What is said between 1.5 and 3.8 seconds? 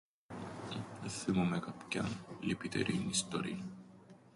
κάποιαν λυπητερήν ιστορίαν.